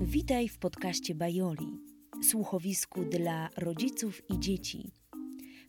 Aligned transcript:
Witaj 0.00 0.48
w 0.48 0.58
podcaście 0.58 1.14
Bajoli, 1.14 1.80
słuchowisku 2.30 3.04
dla 3.04 3.48
rodziców 3.56 4.22
i 4.30 4.38
dzieci, 4.38 4.92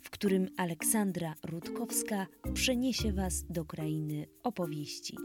w 0.02 0.10
którym 0.10 0.48
Aleksandra 0.58 1.34
Rutkowska 1.44 2.28
przeniesie 2.54 3.14
Was 3.14 3.46
do 3.50 3.66
krainy 3.66 4.26
opowieści. 4.44 5.16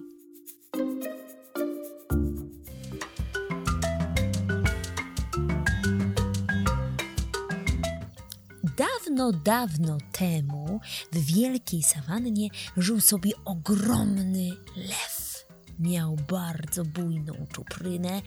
Dawno, 8.76 9.32
dawno 9.32 9.98
temu 10.12 10.80
w 11.12 11.34
wielkiej 11.34 11.82
sawannie 11.82 12.48
żył 12.76 13.00
sobie 13.00 13.30
ogromny 13.44 14.50
lew. 14.76 15.46
Miał 15.78 16.16
bardzo 16.30 16.84
bujną 16.84 17.32
czuprynę 17.52 18.22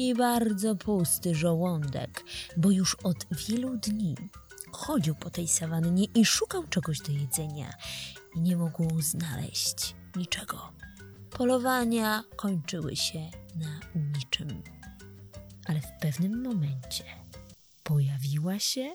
i 0.00 0.14
bardzo 0.14 0.76
pusty 0.76 1.34
żołądek, 1.34 2.24
bo 2.56 2.70
już 2.70 2.94
od 2.94 3.26
wielu 3.30 3.76
dni 3.76 4.16
chodził 4.72 5.14
po 5.14 5.30
tej 5.30 5.48
sawannie 5.48 6.04
i 6.14 6.24
szukał 6.24 6.66
czegoś 6.66 6.98
do 6.98 7.12
jedzenia 7.12 7.72
i 8.36 8.40
nie 8.40 8.56
mógł 8.56 9.00
znaleźć 9.00 9.94
niczego. 10.16 10.72
Polowania 11.30 12.24
kończyły 12.36 12.96
się 12.96 13.30
na 13.56 13.80
niczym. 13.94 14.62
Ale 15.66 15.80
w 15.80 15.92
pewnym 16.00 16.42
momencie 16.42 17.04
pojawiła 17.82 18.58
się 18.58 18.94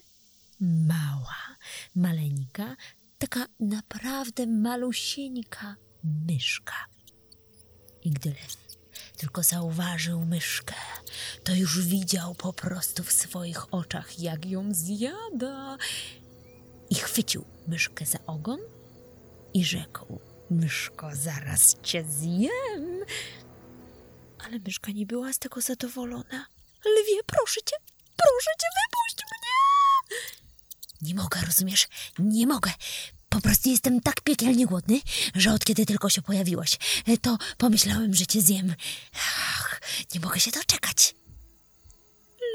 mała, 0.59 1.58
maleńka, 1.95 2.76
taka 3.17 3.45
naprawdę 3.59 4.48
malusieńka 4.48 5.76
myszka. 6.03 6.76
I 8.03 8.12
gdy 8.12 8.30
lew 8.30 8.65
tylko 9.17 9.44
zauważył 9.44 10.26
myszkę, 10.26 10.76
to 11.44 11.53
już 11.53 11.86
widział 11.88 12.36
po 12.36 12.53
prostu 12.53 13.03
w 13.03 13.12
swoich 13.12 13.73
oczach, 13.73 14.20
jak 14.20 14.45
ją 14.45 14.73
zjada. 14.73 15.78
I 16.89 16.95
chwycił 16.95 17.45
myszkę 17.67 18.05
za 18.05 18.20
ogon 18.28 18.59
i 19.53 19.66
rzekł: 19.66 20.20
Myszko, 20.50 21.09
zaraz 21.14 21.75
cię 21.83 22.03
zjem. 22.03 23.05
Ale 24.45 24.59
myszka 24.59 24.92
nie 24.92 25.05
była 25.05 25.33
z 25.33 25.39
tego 25.39 25.61
zadowolona. 25.61 26.45
Lwie, 26.86 27.23
proszę 27.25 27.61
cię, 27.66 27.75
proszę 28.17 28.52
cię, 28.59 28.67
wypuść 28.75 29.17
mnie! 29.31 29.55
Nie 31.02 31.16
mogę, 31.16 31.42
rozumiesz? 31.45 31.88
Nie 32.20 32.48
mogę. 32.48 32.72
Po 33.36 33.41
prostu 33.41 33.69
jestem 33.69 34.02
tak 34.02 34.22
piekielnie 34.22 34.66
głodny, 34.66 35.00
że 35.36 35.53
od 35.53 35.66
kiedy 35.66 35.86
tylko 35.86 36.09
się 36.09 36.22
pojawiłaś, 36.22 36.78
to 37.22 37.38
pomyślałem, 37.58 38.14
że 38.14 38.25
cię 38.25 38.42
zjem. 38.42 38.75
Ach, 39.14 39.81
nie 40.14 40.19
mogę 40.19 40.39
się 40.39 40.52
doczekać. 40.52 41.16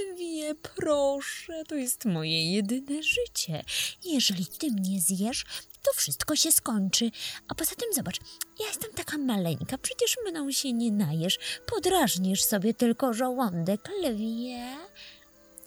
Lwie, 0.01 0.55
proszę, 0.55 1.65
to 1.69 1.75
jest 1.75 2.05
moje 2.05 2.53
jedyne 2.53 3.03
życie. 3.03 3.65
Jeżeli 4.05 4.47
ty 4.47 4.71
mnie 4.71 5.01
zjesz, 5.01 5.45
to 5.83 5.93
wszystko 5.97 6.37
się 6.37 6.53
skończy. 6.53 7.11
A 7.49 7.55
poza 7.55 7.75
tym 7.75 7.95
zobacz, 7.95 8.17
ja 8.61 8.67
jestem 8.67 8.93
taka 8.93 9.19
maleńka, 9.19 9.79
przecież 9.79 10.17
mną 10.31 10.53
się 10.53 10.73
nie 10.73 10.93
najesz. 10.93 11.39
Podrażnisz 11.67 12.43
sobie 12.45 12.75
tylko 12.75 13.15
żołądek, 13.15 13.89
lwie. 14.03 14.77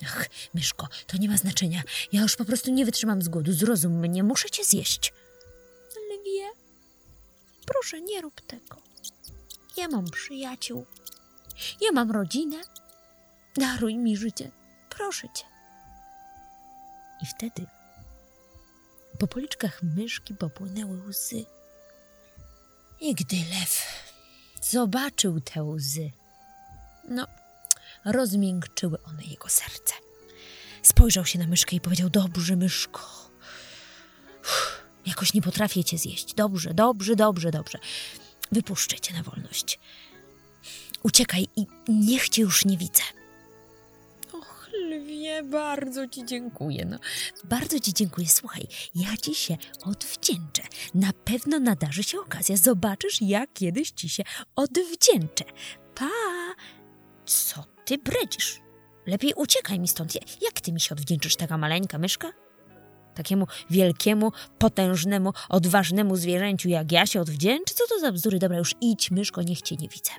Ach, 0.04 0.26
myszko, 0.54 0.88
to 1.06 1.16
nie 1.16 1.28
ma 1.28 1.36
znaczenia. 1.36 1.82
Ja 2.12 2.22
już 2.22 2.36
po 2.36 2.44
prostu 2.44 2.70
nie 2.70 2.84
wytrzymam 2.84 3.22
z 3.22 3.28
głodu. 3.28 3.52
Zrozum 3.52 3.98
mnie, 3.98 4.22
muszę 4.22 4.50
cię 4.50 4.64
zjeść. 4.64 5.12
Lwie, 6.10 6.48
proszę, 7.66 8.00
nie 8.00 8.20
rób 8.20 8.40
tego. 8.40 8.76
Ja 9.76 9.88
mam 9.88 10.10
przyjaciół. 10.10 10.86
Ja 11.80 11.92
mam 11.92 12.10
rodzinę. 12.10 12.56
Daruj 13.56 13.96
mi 13.96 14.16
życie. 14.16 14.50
Proszę 14.90 15.28
cię. 15.34 15.44
I 17.22 17.26
wtedy 17.26 17.66
po 19.18 19.26
policzkach 19.26 19.82
myszki 19.82 20.34
popłynęły 20.34 21.08
łzy. 21.08 21.44
I 23.00 23.14
gdy 23.14 23.36
lew 23.36 23.82
zobaczył 24.62 25.40
te 25.40 25.64
łzy, 25.64 26.10
no, 27.08 27.26
rozmiękczyły 28.04 29.02
one 29.02 29.22
jego 29.22 29.48
serce. 29.48 29.94
Spojrzał 30.82 31.24
się 31.24 31.38
na 31.38 31.46
myszkę 31.46 31.76
i 31.76 31.80
powiedział: 31.80 32.10
Dobrze, 32.10 32.56
myszko. 32.56 33.30
Uff, 34.40 34.84
jakoś 35.06 35.34
nie 35.34 35.42
potrafię 35.42 35.84
cię 35.84 35.98
zjeść. 35.98 36.34
Dobrze, 36.34 36.74
dobrze, 36.74 37.16
dobrze, 37.16 37.50
dobrze. 37.50 37.78
Wypuszczę 38.52 39.00
cię 39.00 39.14
na 39.14 39.22
wolność. 39.22 39.78
Uciekaj 41.02 41.48
i 41.56 41.66
niech 41.88 42.28
cię 42.28 42.42
już 42.42 42.64
nie 42.64 42.76
widzę. 42.78 43.02
Och, 44.32 44.68
lwie, 44.90 45.42
bardzo 45.42 46.08
ci 46.08 46.24
dziękuję. 46.24 46.84
No, 46.84 46.98
bardzo 47.44 47.80
ci 47.80 47.94
dziękuję. 47.94 48.28
Słuchaj, 48.28 48.66
ja 48.94 49.16
ci 49.16 49.34
się 49.34 49.56
odwdzięczę. 49.84 50.62
Na 50.94 51.10
pewno 51.24 51.58
nadarzy 51.58 52.02
się 52.02 52.20
okazja. 52.20 52.56
Zobaczysz, 52.56 53.22
jak 53.22 53.52
kiedyś 53.52 53.90
ci 53.90 54.08
się 54.08 54.22
odwdzięczę. 54.56 55.44
Pa! 55.94 56.10
Co 57.26 57.73
ty 57.84 57.98
bredzisz? 57.98 58.60
Lepiej 59.06 59.32
uciekaj 59.36 59.80
mi 59.80 59.88
stąd. 59.88 60.14
Jak 60.42 60.60
ty 60.60 60.72
mi 60.72 60.80
się 60.80 60.94
odwdzięczysz, 60.94 61.36
taka 61.36 61.58
maleńka 61.58 61.98
myszka? 61.98 62.32
Takiemu 63.14 63.46
wielkiemu, 63.70 64.32
potężnemu, 64.58 65.32
odważnemu 65.48 66.16
zwierzęciu 66.16 66.68
jak 66.68 66.92
ja 66.92 67.06
się 67.06 67.20
odwdzięczy? 67.20 67.74
Co 67.74 67.84
to 67.88 68.00
za 68.00 68.12
bzdury? 68.12 68.38
Dobra, 68.38 68.58
już 68.58 68.74
idź, 68.80 69.10
myszko, 69.10 69.42
niech 69.42 69.62
cię 69.62 69.76
nie 69.76 69.88
widzę. 69.88 70.12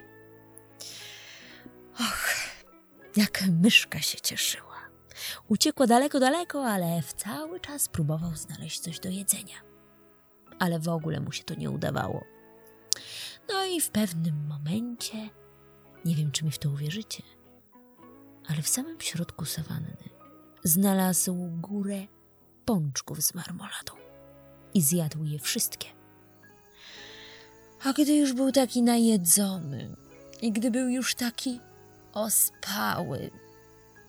Och, 2.00 2.30
jak 3.16 3.44
myszka 3.62 4.00
się 4.00 4.22
cieszyła. 4.22 4.76
Uciekła 5.48 5.88
daleko, 5.88 6.20
daleko, 6.20 6.66
ale 6.66 7.02
w 7.02 7.14
cały 7.14 7.60
czas 7.60 7.90
próbował 7.90 8.36
znaleźć 8.36 8.80
coś 8.80 9.00
do 9.00 9.10
jedzenia. 9.10 9.56
Ale 10.60 10.80
w 10.80 10.90
ogóle 10.90 11.20
mu 11.20 11.32
się 11.32 11.44
to 11.44 11.56
nie 11.56 11.72
udawało. 11.72 12.24
No 13.50 13.66
i 13.66 13.82
w 13.82 13.90
pewnym 13.90 14.48
momencie, 14.48 15.30
nie 16.06 16.16
wiem 16.16 16.32
czy 16.32 16.46
mi 16.46 16.52
w 16.52 16.60
to 16.60 16.70
uwierzycie, 16.70 17.24
ale 18.48 18.62
w 18.62 18.68
samym 18.68 19.02
środku 19.02 19.46
sawanny 19.46 20.10
znalazł 20.64 21.36
górę 21.62 22.08
pączków 22.66 23.22
z 23.22 23.34
marmoladą 23.34 23.94
i 24.74 24.82
zjadł 24.82 25.24
je 25.24 25.40
wszystkie. 25.40 25.88
A 27.84 27.94
gdy 27.94 28.16
już 28.16 28.34
był 28.34 28.52
taki 28.52 28.82
najedzony 28.82 29.96
i 30.42 30.52
gdy 30.52 30.72
był 30.72 30.90
już 30.90 31.16
taki 31.16 31.60
ospały, 32.14 33.32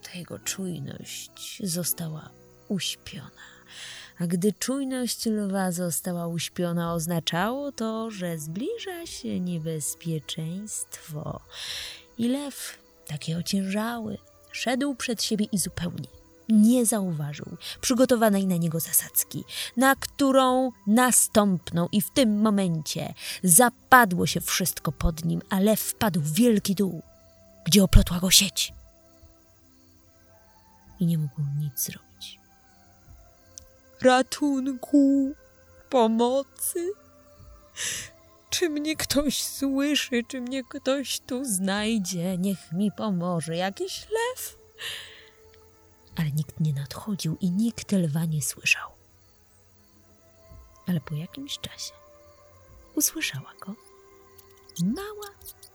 to 0.02 0.18
jego 0.18 0.38
czujność 0.38 1.62
została 1.64 2.30
uśpiona. 2.68 3.30
A 4.18 4.26
gdy 4.26 4.52
czujność 4.52 5.26
lwa 5.26 5.72
została 5.72 6.26
uśpiona, 6.26 6.94
oznaczało 6.94 7.72
to, 7.72 8.10
że 8.10 8.38
zbliża 8.38 9.06
się 9.06 9.40
niebezpieczeństwo. 9.40 11.40
I 12.18 12.28
lew, 12.28 12.78
taki 13.06 13.34
ociężały, 13.34 14.18
szedł 14.52 14.94
przed 14.94 15.22
siebie 15.22 15.46
i 15.52 15.58
zupełnie 15.58 16.08
nie 16.48 16.86
zauważył 16.86 17.56
przygotowanej 17.80 18.46
na 18.46 18.56
niego 18.56 18.80
zasadzki, 18.80 19.44
na 19.76 19.96
którą 19.96 20.70
nastąpnął 20.86 21.88
i 21.92 22.02
w 22.02 22.10
tym 22.10 22.40
momencie 22.40 23.14
zapadło 23.42 24.26
się 24.26 24.40
wszystko 24.40 24.92
pod 24.92 25.24
nim, 25.24 25.42
a 25.50 25.60
lew 25.60 25.80
wpadł 25.80 26.20
w 26.20 26.32
wielki 26.32 26.74
dół, 26.74 27.02
gdzie 27.64 27.84
oplotła 27.84 28.20
go 28.20 28.30
sieć. 28.30 28.72
I 31.00 31.06
nie 31.06 31.18
mógł 31.18 31.42
nic 31.58 31.80
zrobić. 31.80 32.40
Ratunku, 34.02 35.32
pomocy. 35.90 36.92
Czy 38.58 38.68
mnie 38.70 38.96
ktoś 38.96 39.42
słyszy, 39.42 40.22
czy 40.28 40.40
mnie 40.40 40.64
ktoś 40.64 41.20
tu 41.20 41.44
znajdzie? 41.44 42.38
Niech 42.38 42.72
mi 42.72 42.92
pomoże 42.92 43.56
jakiś 43.56 44.00
lew. 44.00 44.58
Ale 46.16 46.30
nikt 46.30 46.60
nie 46.60 46.72
nadchodził 46.72 47.36
i 47.40 47.50
nikt 47.50 47.92
lwa 47.92 48.24
nie 48.24 48.42
słyszał. 48.42 48.90
Ale 50.86 51.00
po 51.00 51.14
jakimś 51.14 51.58
czasie 51.58 51.92
usłyszała 52.94 53.52
go 53.66 53.74
mała, 54.84 55.30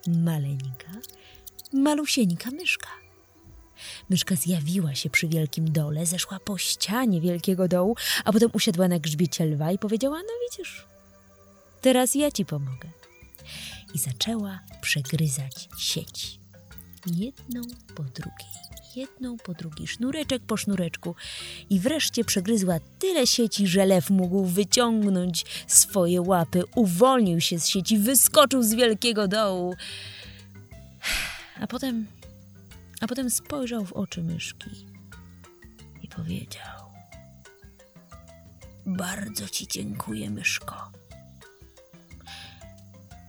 maleńka, 0.08 0.92
malusieńka 1.74 2.52
myszka. 2.52 2.90
Myszka 4.10 4.36
zjawiła 4.36 4.96
się 4.96 5.10
przy 5.10 5.28
wielkim 5.28 5.72
dole, 5.72 6.06
zeszła 6.06 6.40
po 6.40 6.58
ścianie 6.58 7.22
wielkiego 7.22 7.68
dołu, 7.68 7.96
a 8.26 8.34
potem 8.34 8.50
usiadła 8.54 8.88
na 8.88 9.00
grzbiecie 9.00 9.46
lwa 9.46 9.72
i 9.72 9.78
powiedziała: 9.78 10.18
No 10.18 10.34
widzisz, 10.50 10.91
teraz 11.82 12.16
ja 12.16 12.32
ci 12.32 12.46
pomogę. 12.46 12.90
I 13.94 13.98
zaczęła 13.98 14.60
przegryzać 14.82 15.70
sieci. 15.78 16.40
Jedną 17.06 17.62
po 17.96 18.04
drugiej, 18.04 18.52
jedną 18.96 19.38
po 19.38 19.54
drugiej, 19.54 19.88
sznureczek 19.88 20.44
po 20.44 20.58
sznureczku. 20.58 21.16
I 21.70 21.80
wreszcie 21.80 22.24
przegryzła 22.24 22.80
tyle 23.00 23.28
sieci, 23.28 23.68
że 23.68 23.86
lew 23.86 24.10
mógł 24.10 24.46
wyciągnąć 24.46 25.46
swoje 25.68 26.22
łapy, 26.22 26.64
uwolnił 26.76 27.42
się 27.42 27.60
z 27.60 27.68
sieci, 27.68 27.98
wyskoczył 27.98 28.64
z 28.64 28.74
wielkiego 28.74 29.28
dołu. 29.28 29.76
A 31.62 31.68
potem 31.68 32.08
a 33.02 33.08
potem 33.08 33.30
spojrzał 33.30 33.86
w 33.86 33.94
oczy 33.94 34.24
myszki 34.24 34.70
i 36.04 36.08
powiedział: 36.08 36.92
Bardzo 38.86 39.50
ci 39.50 39.68
dziękuję, 39.68 40.30
myszko. 40.30 40.92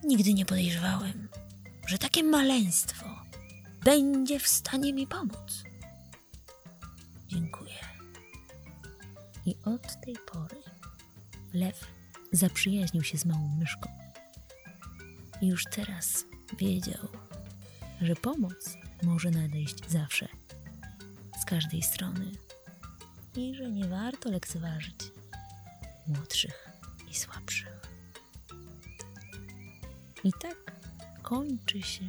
Nigdy 0.05 0.35
nie 0.35 0.45
podejrzewałem, 0.45 1.29
że 1.87 1.99
takie 1.99 2.23
maleństwo 2.23 3.07
będzie 3.85 4.41
w 4.41 4.49
stanie 4.49 4.93
mi 4.93 5.07
pomóc. 5.07 5.65
Dziękuję. 7.29 7.75
I 9.47 9.57
od 9.65 10.01
tej 10.05 10.17
pory 10.33 10.57
lew 11.55 11.87
zaprzyjaźnił 12.33 13.03
się 13.03 13.19
z 13.19 13.25
małą 13.25 13.49
myszką. 13.59 13.91
I 15.41 15.47
już 15.47 15.65
teraz 15.65 16.25
wiedział, 16.59 17.09
że 18.01 18.17
pomoc 18.17 18.77
może 19.03 19.31
nadejść 19.31 19.91
zawsze, 19.91 20.29
z 21.43 21.45
każdej 21.45 21.83
strony 21.83 22.33
i 23.37 23.55
że 23.55 23.71
nie 23.71 23.89
warto 23.89 24.31
lekceważyć 24.31 24.97
młodszych 26.07 26.71
i 27.11 27.15
słabszych. 27.15 27.72
I 30.25 30.33
tak 30.33 30.73
kończy 31.23 31.83
się 31.83 32.05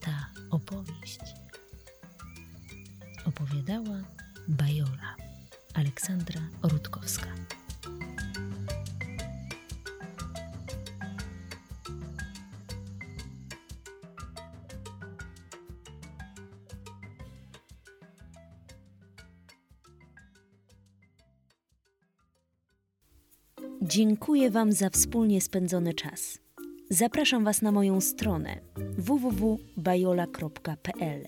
ta 0.00 0.30
opowieść. 0.50 1.20
Opowiadała 3.24 3.96
Bajola 4.48 5.16
Aleksandra 5.74 6.40
Rutkowska. 6.62 7.28
Dziękuję 23.82 24.50
Wam 24.50 24.72
za 24.72 24.90
wspólnie 24.90 25.40
spędzony 25.40 25.94
czas. 25.94 26.38
Zapraszam 26.90 27.44
Was 27.44 27.62
na 27.62 27.72
moją 27.72 28.00
stronę 28.00 28.60
www.bajola.pl, 28.98 31.26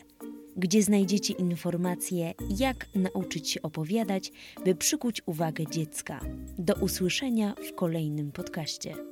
gdzie 0.56 0.82
znajdziecie 0.82 1.34
informacje, 1.34 2.34
jak 2.58 2.86
nauczyć 2.94 3.50
się 3.50 3.62
opowiadać, 3.62 4.32
by 4.64 4.74
przykuć 4.74 5.22
uwagę 5.26 5.66
dziecka. 5.66 6.20
Do 6.58 6.74
usłyszenia 6.74 7.54
w 7.68 7.74
kolejnym 7.74 8.32
podcaście. 8.32 9.09